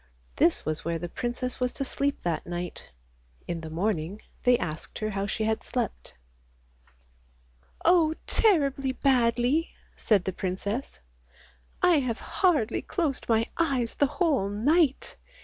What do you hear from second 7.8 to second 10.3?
59 6o ANDERSEN'S FAIRY TALES "Oh terribly badly!" said